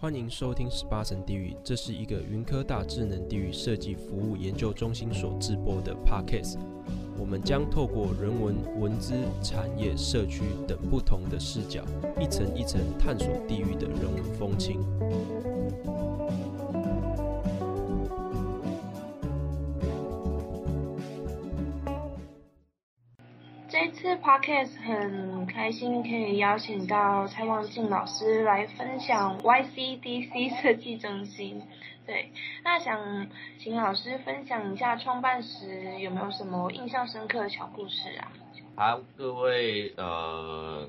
[0.00, 6.56] 欢迎收听十八层地狱，这是一个云科大智能地域设计服务研究中心所制播的 Podcast。
[7.18, 11.82] 我们将透过人文、文资、产业、社区等不同的视角，
[12.20, 14.80] 一层一层探索地域的人文风情。
[24.28, 31.62] Podcast 很开心可以邀请到蔡望进老师来分享 YCDC 设计中心。
[32.06, 32.30] 对，
[32.62, 33.26] 那想
[33.58, 38.30] 请老师分享一下创办时有没有什么印象深刻的小故事啊？
[38.76, 40.86] 好，各位呃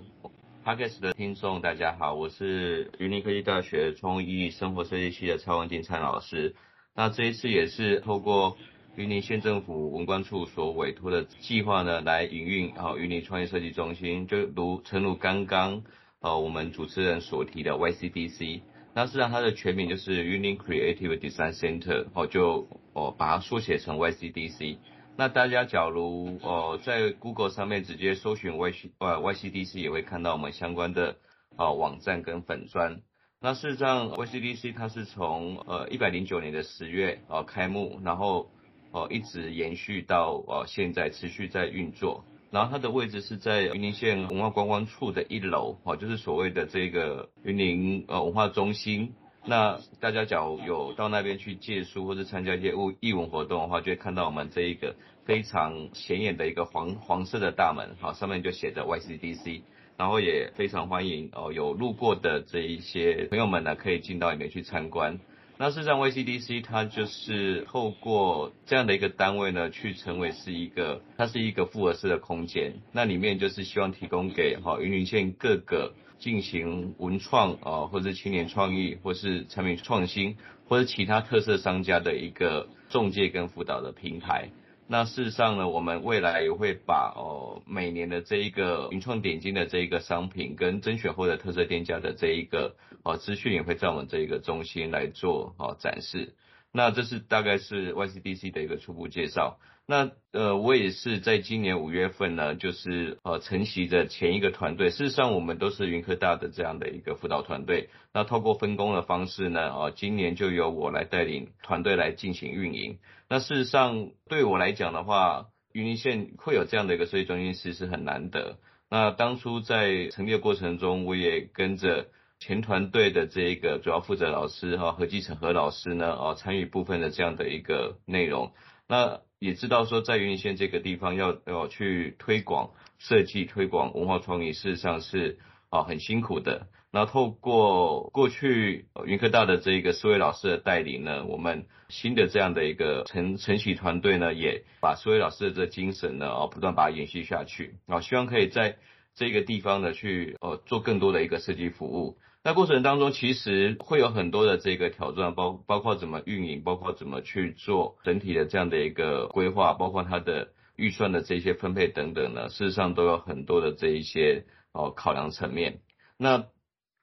[0.65, 6.57] Podcast 的听众大家好，我是云林科技大学创意生活设计系的蔡望进蔡老师。
[6.93, 8.57] 那这一次也是透过
[8.99, 15.83] 云林县政府文管处所委托的计划呢，来营运好云林创业设计中心，就如诚如刚刚
[16.19, 18.59] 呃我们主持人所提的 YCDC，
[18.93, 24.79] 那实际上它的全名就是云林 Creative Design Center，哦就哦把它缩写成 YCDC。
[25.15, 31.15] 那大家假如哦在 Google 上面直接搜寻 YC 呃 YCDC，也会看到我们相关的
[31.55, 32.99] 啊网站跟粉砖。
[33.39, 38.51] 那事实上 YCDC 它是从呃一百零九年的十月啊开幕，然后
[38.91, 49.13] 哦，一直延续到哦现在持续在运作，然后它的位置是在云林县文化观光处的一楼，哦，就是所谓的这个云林呃文化中心。
[49.45, 59.61] 那大家假如有到那边去借书或者参加一些物艺文活动的话，就会看到我们这一个非常显眼的一个黄黄色的大门，好，上面就写着 YCDC，
[59.97, 65.19] 然后也非常欢迎哦有路过的这一些朋友们呢，可以进到里面去参观。
[65.61, 72.75] 那事实上，VCDC 它就是透过这样的一个单位呢，去成为是一个，它是一个复合式的空间。
[72.93, 80.37] 那里面就是希望提供给哈云林县各个进行文创啊，或者青年创意，或是产品创新，
[80.69, 84.51] 或者其他特色商家的一个中介跟辅导的平台。
[84.91, 96.33] 那事实上呢，我们未来也会把哦每年的这一个云创点金的这一个商品跟甄选后的特色店家的这一个哦资讯也会在我们这一个中心来做哦展示。
[96.71, 99.59] 那这是大概是 YCDC 的一个初步介绍。
[99.89, 104.91] 那呃我也是在今年五月份呢，就是呃承袭着前一个团队。
[104.91, 107.89] 事实上我们都是云科大的这样的一个辅导团队。
[108.13, 112.99] 那透过分工的方式呢，哦今年就由我来带领团队来进行运营。
[113.29, 118.59] 那事实上对我来讲的话，云林县会有这样的一个设计中心，其实很难得。
[118.91, 128.51] 那当初在成立的过程中，我也跟着前团队的这一个主要负责老师哈何继成何老师呢，哦参与部分的这样的一个内容。
[128.87, 135.39] 那也知道说，在云县这个地方要要去推广设计、推广文化创意，事实上是
[135.69, 136.67] 啊很辛苦的。
[136.91, 148.77] 那透过过去云科大的这一个思维老师的带领呢，我们新的这样的一个承承袭团队呢，也把四位老师的这精神呢，啊不断把它延续下去啊，希望可以在
[149.15, 152.17] 这个地方呢去呃做更多的一个设计服务。
[152.41, 165.81] 那过程当中，其实会有很多的这个挑战，包包括怎么运营，包括怎么去做整体的这样的一个规划，包括它的预算的这些分配等等呢，事实上都有很多的这一些哦考量层面。
[166.17, 166.45] 那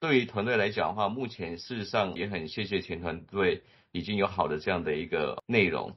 [0.00, 5.96] 对于团队来讲的话，目前事实上也很谢谢前团队已经有好的这样的一个内容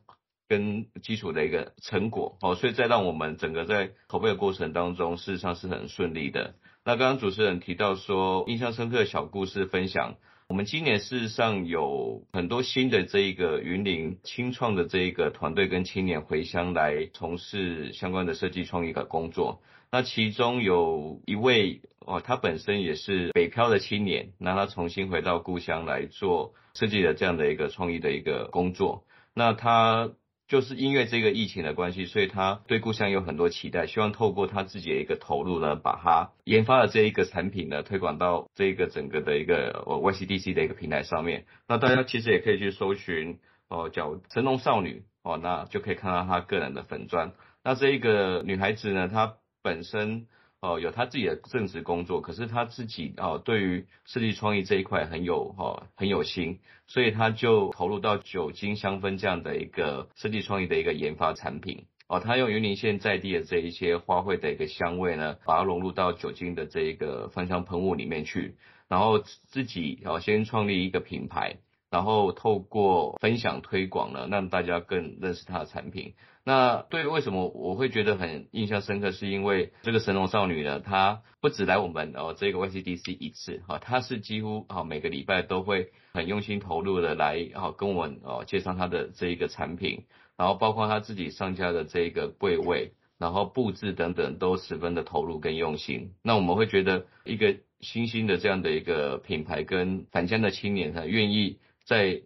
[0.49, 6.55] 跟基础的一个成果哦，所以在让我们整个在筹备的过程当中，事实上是很顺利的。
[6.85, 10.15] 那刚刚主持人提到说，印象深刻的小故事分享，
[10.47, 19.61] 我们今年事实上有很多新的这一个云林青创的这一个团队跟青年回乡来从事相关的设计创意的工作。
[19.91, 29.03] 那其中有一位哦，他本身也是北漂的青年，那他重新回到故乡来做设计的这样的一个创意的一个工作。
[29.35, 30.11] 那他。
[30.49, 41.45] 就是因为这个疫情的关系，所以他对故乡有很多期待，希望透过他自己的一个投入呢，把他研发的这一个产品呢，推广到这一个整个的一个 YCDC 的一个平台上面。
[41.67, 43.39] 那大家其实也可以去搜寻
[43.69, 47.31] 哦，叫神农少女哦，那就可以看到他个人的粉砖。
[47.63, 50.27] 那这一个女孩子呢，她本身。
[50.61, 61.85] 哦，有他自己的正职工作，可是他自己哦，对于设计创意这一块很有哦很有心，所以他就投入到酒精香氛这样的一个设计创意的一个研发产品。
[62.07, 68.57] 哦，他用云林县在地的这一些花卉的一个香味呢，把它融入到酒精的这一个芳香喷雾里面去，
[68.87, 71.57] 然后自己哦先创立一个品牌。
[71.89, 76.13] 然后透过分享推广呢，让大家更认识他的产品。
[76.45, 79.11] 那对，为什么我会觉得很印象深刻？
[79.11, 90.05] 是因为这个神龙少女呢，她不止来我们哦这个 YCDC 一次哈，她是几乎啊每个礼拜都会很用心投入的来啊跟我们哦介绍她的这一个产品，
[90.37, 96.13] 然后包括她自己上架的这一个柜位，然后布置等等都十分的投入跟用心。
[96.23, 101.59] 那我们会觉得一个新兴的这样的一个品牌跟返乡的青年，他愿意
[101.89, 102.21] 在，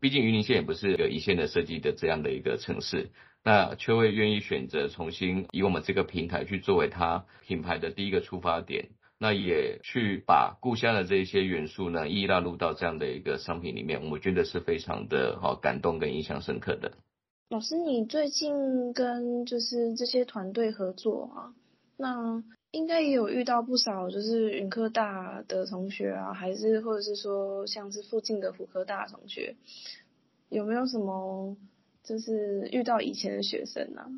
[0.00, 3.10] 毕竟云林县也不是一个一线的设计的这样的一个城市。
[3.44, 16.92] 那却会愿意选择重新以我们这个平台去作为他品牌的第一个出发点，那也去把故乡的这一些元素呢，一一纳入到这样的一个商品里面，我觉得是非常的好感动跟印象深刻的。
[17.50, 21.52] 老师，你最近跟就是这些团队合作啊，
[21.98, 29.54] 那应该也有遇到不少就是云科大的同学啊，还是或者是说像是附近的辅科大的同学，
[30.48, 31.56] 有没有什么？
[32.04, 34.10] 就是遇到以前的学生呢、啊，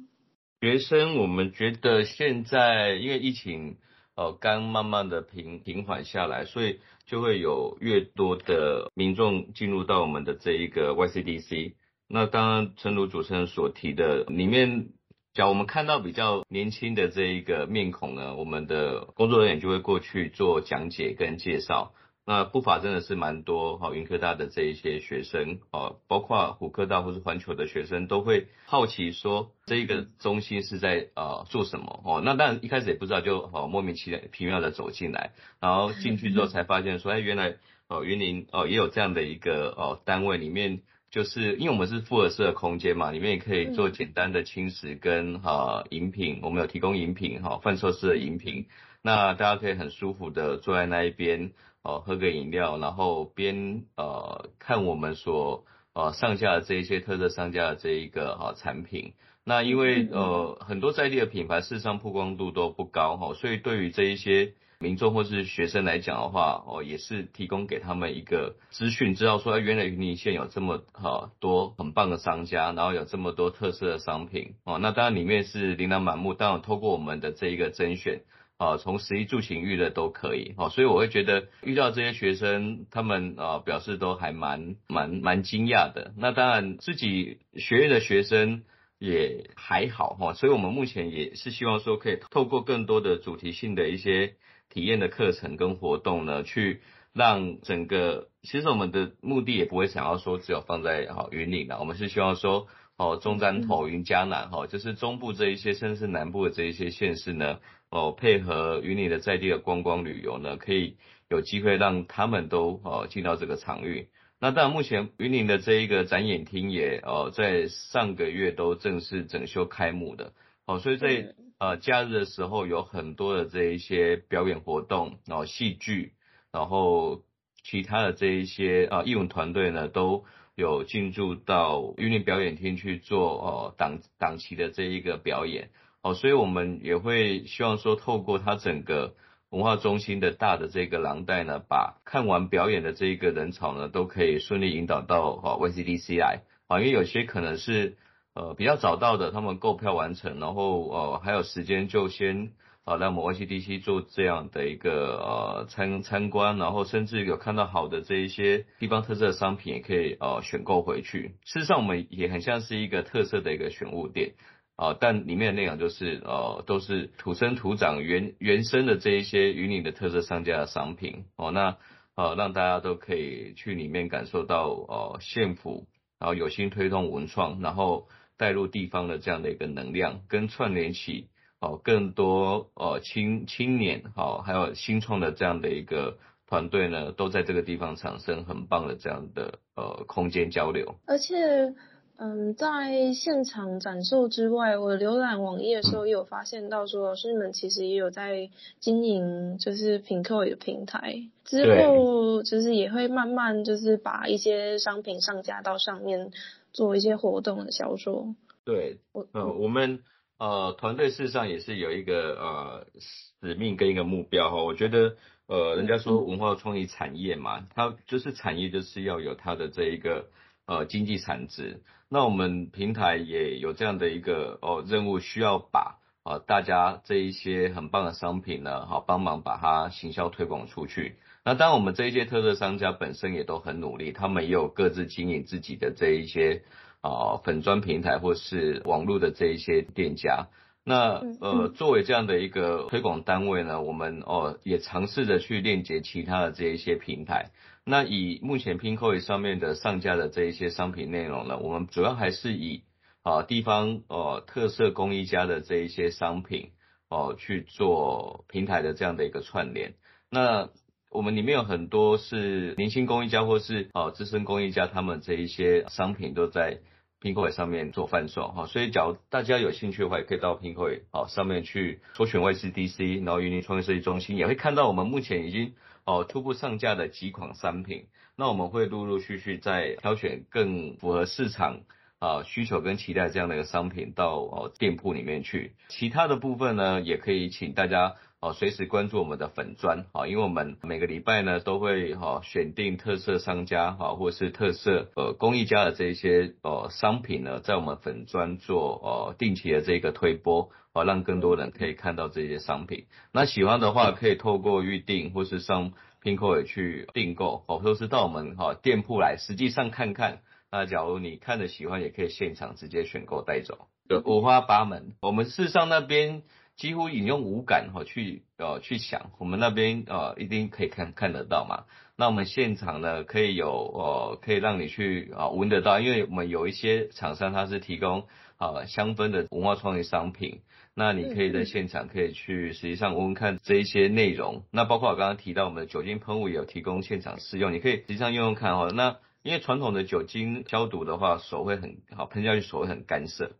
[0.62, 3.76] 学生我们觉得现在因为疫情
[4.14, 11.74] 呃刚慢慢的平平缓下来，所以就会有越多的民众进入到我们的这一个 YCDC。
[12.08, 14.88] 那刚刚诚如主持人所提的，里面
[15.34, 21.92] 假如我们看到比较年轻的这一个面孔呢，我们的工作人员就会过去做讲解跟介绍。
[22.24, 32.22] 那不乏真的是蛮多哈，云科大的这一些学生哦，包括虎科大或是环球的学生，都会好奇说这一个中心是在呃做什么哦。
[32.24, 34.16] 那当然一开始也不知道，就哦莫名其
[34.46, 37.56] 妙的走进来，然后进去之后才发现说，哎，原来
[37.88, 40.80] 哦云林哦也有这样的一个哦单位，里面
[41.14, 48.66] 就是因为我们是复合式的空间嘛，里面也可以做简单的轻食跟哈饮品，我们有提供饮品哈贩售式的饮品，
[49.00, 51.52] 那大家可以很舒服的坐在那一边。
[51.86, 59.12] 哦，喝个饮料，然后边呃看我们所呃上架的这一些特色商家的这一个哈、哦、产品。
[59.44, 74.78] 那因为呃很多在地的品牌事实上曝光度都不高哈、哦，所以对于这一些民众或是学生来讲的话，哦也是提供给他们一个资讯，知道说原来云林县有这么哈、多很棒的商家，然后有这么多特色的商品哦。
[74.78, 78.20] 那当然里面是琳琅满目，当然透过我们的这一个甄选。
[78.56, 86.14] 啊，从十一住行育乐都可以，哦，所以我会觉得遇到这些学生，他们啊表示都还蛮蛮蛮惊讶的。
[86.16, 88.62] 那当然自己学院的学生
[89.00, 94.36] 也还好哈，所以我们目前也是希望说可以透过更多的主题性的一些
[94.70, 96.82] 体验的课程跟活动呢，去
[97.12, 102.66] 让整个其实我们的目的也不会想要说只有放在好云林的，我们是希望说
[102.96, 107.58] 哦中彰投云嘉南哈，就是中部这一些甚至是南部的这一些县市呢。
[107.90, 110.96] 哦，配合云林的在地的观光旅游呢，可以
[111.28, 114.08] 有机会让他们都哦进到这个场域。
[114.40, 120.32] 那当然，目前云林的这一个展演厅也哦在上个月都正式整修开幕的。
[120.66, 126.12] 哦，所以在呃假日的时候有很多的这一些表演活动，然后戏剧，
[126.52, 127.22] 然后
[127.62, 135.70] 其他的这一些啊艺文团队呢都有进驻到云林表演厅去做哦档档期的这一个表演。
[136.02, 139.14] 哦，所以我们也会希望说，透过它整个
[139.48, 147.96] 文化中心的大的这个廊带呢，把看完表演的这一个人潮呢，都可以顺利引导到哦 YCDC 来啊，因为有些可能是
[148.34, 152.52] 呃比较早到的，他们购票完成，然后呃还有时间就先
[152.84, 161.36] 啊来我们 YCDC 做这样的一个呃参参观，然后甚至有看到好的这一些地方特色商品，也可以呃选购回去。
[161.44, 164.34] 事实上，我们也很像是一个特色的一个选物店。
[164.76, 171.52] 啊，但里面的内容就是呃，都是土生土长原原生的这一些云林的特色商家的商品哦。
[171.52, 171.76] 那
[172.16, 175.86] 呃，让大家都可以去里面感受到呃县府，
[176.18, 181.28] 然后有心推动文创，然后带入地方的这样的一个能量，跟串联起
[181.60, 191.74] 哦更多哦青青年好、哦，还有新创的这样的一个团队呢，都在这个地方产生很棒的这样的呃空间交流，而且。
[192.16, 206.30] 嗯，在现场展售之外，我浏览网页的时候也有发现到说，老师们其实也有在经营，就是品客的平台，之后就是也会慢慢就是把一些商品上架到上面，
[206.74, 208.34] 做一些活动的销售。
[208.66, 210.02] 对，我呃，我们
[210.36, 215.16] 呃团队事实上也是有一个呃使命跟一个目标哈，我觉得
[215.46, 220.26] 呃人家说文化创意产业嘛，它就是产业就是要有它的这一个。
[220.66, 231.18] 呃，经济产值，那我们平台也有这样的一个哦任务，需要把啊大家这一些很棒的商品呢，好帮忙把它行销推广出去。
[231.44, 236.62] 那当然我们这一些特色商家本身也都很努力，他们也有各自经营自己的这一些
[237.02, 240.48] 啊粉砖平台或是网络的这一些店家。
[240.86, 247.50] 那呃，作为这样的一个推广单位呢，我们哦也尝试着去链接其他的这一些平台。
[247.86, 252.82] 那以目前 Pinkoi 上面的上架的这一些商品内容呢，我们主要还是以
[253.22, 256.72] 啊地方哦特色工艺家的这一些商品
[257.08, 259.94] 哦去做平台的这样的一个串联。
[260.30, 260.68] 那
[261.14, 266.80] 我们里面有很多是年轻工艺家或是哦资深工艺家，他们这一些商品都在。
[267.20, 275.72] Pinkoi 上面做贩售哈，所以假如大家有兴趣的话，也可以到 Pinkoi 啊上面去搜寻 YCDC，然后云林创业设计中心，也会看到我们目前已经
[276.04, 278.08] 哦初步上架的几款商品。
[278.36, 281.80] 那我们会陆陆续续再挑选更符合市场
[282.18, 285.76] 啊需求跟期待这样的一个商品到哦店铺里面去。
[285.88, 288.16] 其他的部分呢，也可以请大家。
[288.44, 303.06] 哦，随时关注我们的粉专，好，因为我们每个礼拜呢都会哈选定特色商家哈，或是特色呃工艺家的这些呃商品呢，在我们粉专做呃定期的这个推播，好，让更多人可以看到这些商品。
[303.32, 310.40] 那喜欢的话，可以透过预定或是上 Pinkoi 去订购，哦，或是到我们哈店铺来实际上看看。
[310.70, 315.14] 那假如你看着喜欢，也可以现场直接选购带走，对五花八门。
[315.22, 316.42] 我们市上那边。
[316.76, 321.84] 几乎引用五感哈去呃去想，我们那边呃一定可以看看得到嘛。
[322.16, 328.26] 那我们现场呢可以有呃可以让你去啊闻得到，因为我们有一些厂商他是提供
[328.56, 330.60] 啊香氛的文化创意商品，
[330.94, 334.64] 那你可以在现场可以去实际上闻看这一些内容。
[334.70, 338.88] 那包括我刚刚提到我们的酒精喷雾也有提供现场试用，你可以实际上用用看哈。
[338.94, 343.52] 那因为传统的酒精消毒的话，手会很好喷下去，手会很干涩。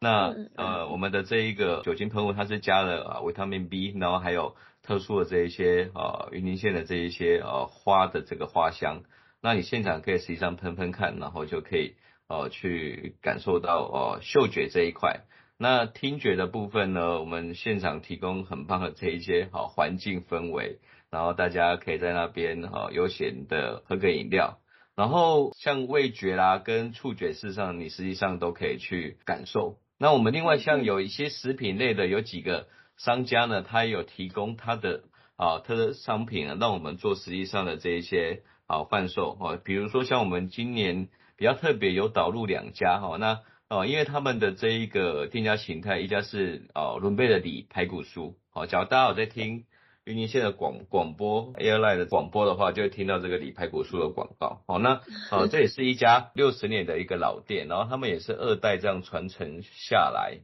[0.00, 9.02] 那呃，我们的这一个酒精喷雾，它是加了啊维他命 B，然后还有特殊的这一些啊云林县的这一些呃花的这个花香。
[9.42, 11.96] 那你现场可以实际上喷喷看，然后就可以
[12.28, 15.24] 呃去感受到呃嗅觉这一块。
[15.58, 20.78] 那听觉的部分呢，我们现场提供很棒的这一些好环境氛围，
[21.10, 24.60] 然后大家可以在那边哈悠闲的喝个饮料。
[24.94, 29.78] 然后像味觉啦跟触觉，事实上你实际上都可以去感受。
[29.98, 35.02] 那我们另外像有一些食品类的，有几个商家呢，他有提供他的
[35.36, 49.64] 啊他的商品啊，让我们做实际上的这一些啊贩售啊，比如说像我们今年比较特别有导入两家哈，那啊因为他们的这一个店家形态，一家是啊伦贝的里排骨酥，好，假如大家有在听。
[50.08, 54.62] 云林县的广广播 Airline 的广播的话，就会听到这个李排骨酥的广告。
[54.66, 60.38] 好，那呃这也是一家六十年的一个老店，然后他们也是二代这样传承下来，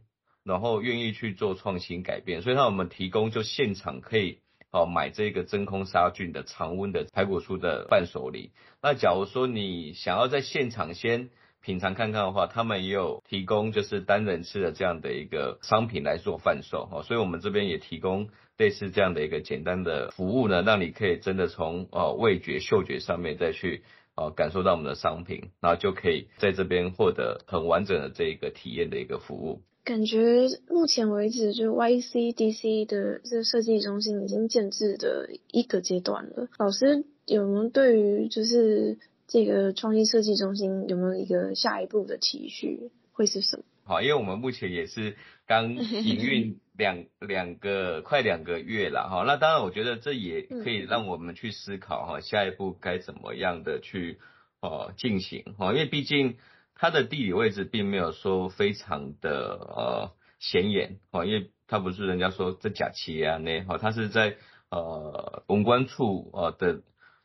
[0.44, 4.40] 然后愿意去做创新改变，所以他我们提供就现场可以
[4.70, 8.52] 哦买这个真空杀菌的常温的排骨酥的伴手礼。
[8.82, 11.30] 那假如说你想要在现场先
[11.64, 16.88] 品尝看看的话，他们也有提供就是单人吃的这样的一个商品来做贩售。
[16.92, 18.28] 哦，所以我们这边也提供。
[18.56, 23.82] 类似这样的一个简单的服务呢，让你可以真的从呃味觉、嗅觉上面再去
[24.14, 29.62] 呃感受到我们的商品，然后就可以在这边获得很完整的这一个体验的一个服务。
[29.82, 36.46] 感觉目前为止，就 YCDC 的这个设计中心已经建置的一个阶段了。
[36.56, 43.64] 老师有没有对于就是这个创新设计中心有没有一个下一步的期许会是什么？
[43.84, 45.16] 好，因为我们目前也是
[45.46, 54.18] 刚营运 两两个快两个月了哈，那当然我觉得这也可以让我们去思考哈，下一步该怎么样的去
[54.60, 56.36] 呃进行哈，因为毕竟
[56.74, 64.36] 它的地理位置并没有说非常的呃显眼哈，因为它不是人家说这假期啊那哈，它是在
[64.70, 66.82] 呃文官处呃的。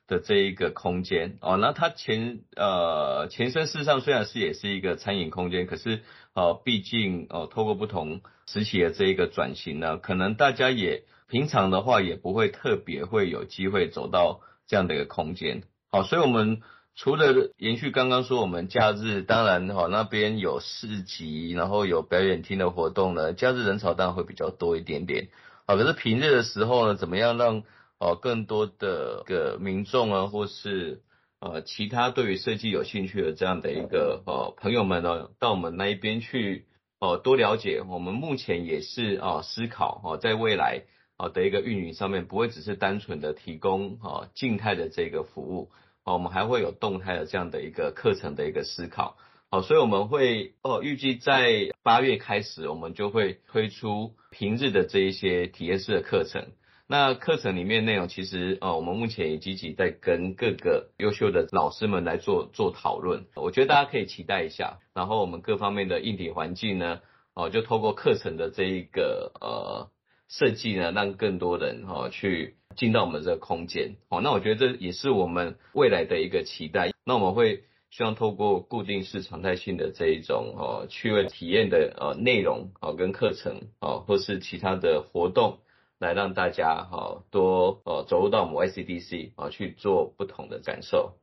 [0.10, 6.02] 的这一个空间哦，那它前呃前身事实上虽然是也是一个餐饮空间，可是
[6.34, 15.62] 呃毕竟哦透过不同时期的这一个转型呢，可能大家也平常的话也不会特别会有机会走到这样的一个空间。
[15.92, 16.62] 好，所以我们
[16.96, 25.30] 除了延续刚刚说我们假日当然哈那边有市集，然后有表演厅的活动呢，假日人潮当然会比较多一点点。
[25.68, 27.62] 好，可是平日的时候呢，怎么样让
[28.00, 31.02] 哦，更多的个民众啊，或是
[31.42, 36.66] 呃其他对于设计有兴趣的这样的一个呃朋友们呢，到我们那一边去
[37.00, 37.84] 哦多了解。
[37.88, 40.84] 我们目前也是啊思考哦，在未来
[41.18, 45.70] 啊的一个运营上面，不会只是单纯的提供啊静态的这个服务，
[46.06, 49.18] 哦，我们还会有动态的这样的一个课程的一个思考。
[49.52, 56.52] 好，所以我们会哦预计在八月开始，我们就会推出平日的这一些体验式的课程。
[56.92, 64.80] 那课程里面内容其实呃，我们目前也积极在跟各个优秀的老师们来做做讨论，我觉得大家可以期待一下。
[64.96, 67.02] 然后我们各方面的硬体环境呢，
[67.36, 69.92] 哦、就透过课程的这一个呃
[70.30, 73.98] 设计呢，让更多人哈、呃、去进到我们这个空间。
[74.10, 76.92] 哦、那我觉得这也是我们未来的一个期待。
[77.06, 85.60] 那我们会希望透过固定式常态性的这一种哦趣味体验的呃内容哦、跟课程哦、或是其他的活动。
[86.00, 91.16] 来让大家哈多呃走入到我们 YCDC 啊去做不同的感受。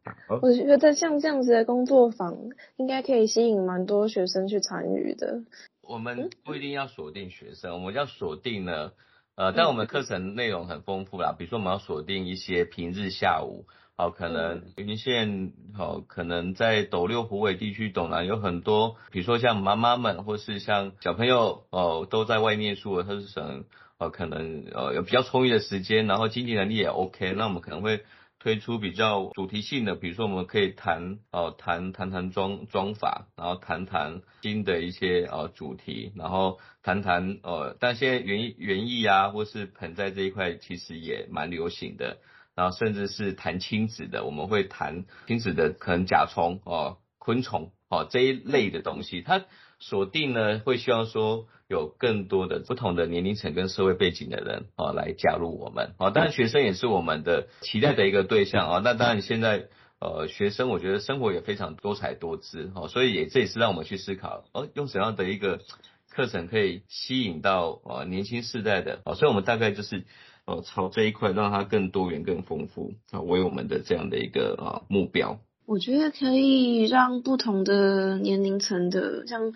[0.43, 2.37] 我觉得像这样子的工作坊，
[2.77, 5.45] 应该可以吸引蛮多学生去参与的。
[5.81, 8.93] 我们不一定要锁定学生，我们要锁定呢
[9.35, 13.65] 呃，但我们课程内容很丰富啦，比如说我们要锁定一些平日下午，
[13.97, 23.65] 好可能云林县好可能在斗六湖尾地区斗南有很多，比如说像妈妈们或是像小朋友哦都在外念书的特省。
[23.99, 28.05] 呃，可能呃有比较充裕的时间，然后经济能力也 OK，那我们可能会
[28.39, 42.19] 推出比较主题性的，比如说我们可以谈呃谈谈谈装装法，然后谈谈新的一些呃主题，然后谈谈呃，但现在园园艺啊，或是盆栽这一块其实也蛮流行的，
[42.55, 49.45] 然后甚至是谈亲子的，我们会谈亲子的可能甲虫哦、昆虫哦、这一类的东西，它。
[49.79, 58.81] 锁定呢，会希望说有更多的不同的年龄层跟社会背景的人啊来加入我们哦，当然学生也是我们的期待的一个对象啊。
[58.83, 59.69] 那当然现在
[60.01, 65.61] 呃学生我觉得生活也非常多彩多姿哦，所以也这也是让我们去思考哦，用怎样的一个
[66.09, 70.07] 课程可以吸引到呃年轻世代的哦，所以我们大概就是
[70.47, 75.39] 呃朝这一块让它更多元更丰富啊为我们的这样的一个啊目标。
[75.67, 79.53] 我觉得可以让不同的年龄层的，像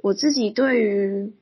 [0.00, 1.32] 我自己对于，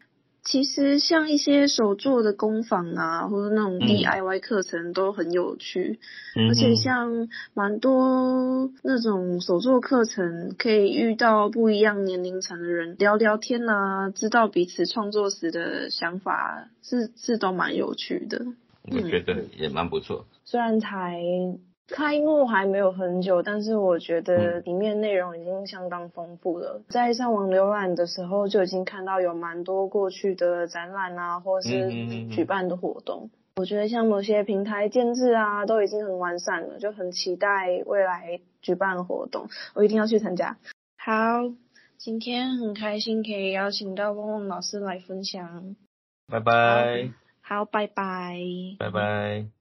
[0.43, 5.99] 其实像一些手作的工坊啊，或者那种 DIY 课程都很有趣，
[6.35, 18.47] 嗯、而且像蛮多那种手作课程，可以遇到不一样年龄层的人聊聊天啊，知道彼此创作时的想法，是是都蛮有趣的。
[18.91, 21.21] 我觉得也蛮不错，虽然才。
[21.89, 26.83] 开幕还没有很久，但是我觉得里面内容已经相当丰富了。
[26.89, 31.89] 在上网浏览的时候，就已经看到有蛮多过去的展览啊，或是
[32.29, 33.31] 举办的活动。
[33.57, 40.59] 我觉得像某些平台建制啊，都已经很完善了，就很期待未来举办的活动，我一定要去参加。
[40.99, 41.13] 好，
[41.97, 45.77] 今天很开心可以邀请到旺旺老师来分享。
[46.29, 47.11] 拜拜。
[47.41, 48.37] 好，拜拜。
[48.79, 49.56] 拜拜。